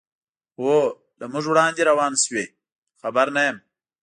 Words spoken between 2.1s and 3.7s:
شوي، خبر نه یم.